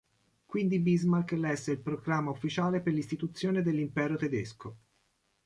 Quindi 0.47 0.79
Bismarck 0.79 1.33
lesse 1.33 1.71
il 1.73 1.77
proclama 1.79 2.31
ufficiale 2.31 2.81
per 2.81 2.91
l'istituzione 2.91 3.61
dell'Impero 3.61 4.15
tedesco. 4.15 4.77